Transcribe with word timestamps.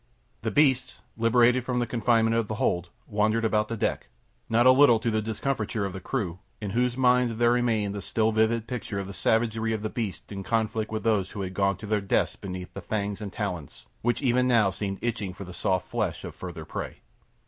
The 0.41 0.49
beasts, 0.49 0.99
liberated 1.15 1.63
from 1.63 1.77
the 1.77 1.85
confinement 1.85 2.35
of 2.35 2.47
the 2.47 2.55
hold, 2.55 2.89
wandered 3.05 3.45
about 3.45 3.67
the 3.67 3.77
deck, 3.77 4.07
not 4.49 4.65
a 4.65 4.71
little 4.71 4.97
to 4.97 5.11
the 5.11 5.21
discomfiture 5.21 5.85
of 5.85 5.93
the 5.93 5.99
crew 5.99 6.39
in 6.59 6.71
whose 6.71 6.97
minds 6.97 7.35
there 7.37 7.51
remained 7.51 7.95
a 7.95 8.01
still 8.01 8.31
vivid 8.31 8.65
picture 8.65 8.97
of 8.97 9.05
the 9.05 9.13
savagery 9.13 9.73
of 9.73 9.83
the 9.83 9.91
beasts 9.91 10.31
in 10.31 10.41
conflict 10.41 10.91
with 10.91 11.03
those 11.03 11.29
who 11.29 11.41
had 11.41 11.53
gone 11.53 11.77
to 11.77 11.85
their 11.85 12.01
deaths 12.01 12.35
beneath 12.35 12.73
the 12.73 12.81
fangs 12.81 13.21
and 13.21 13.31
talons 13.31 13.85
which 14.01 14.23
even 14.23 14.47
now 14.47 14.71
seemed 14.71 14.97
itching 15.03 15.35
for 15.35 15.43
the 15.43 15.53
soft 15.53 15.87
flesh 15.87 16.23
of 16.23 16.33
further 16.33 16.65
prey. 16.65 17.01